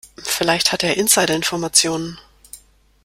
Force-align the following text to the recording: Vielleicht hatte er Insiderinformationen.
Vielleicht 0.23 0.71
hatte 0.71 0.87
er 0.87 0.97
Insiderinformationen. 0.97 2.17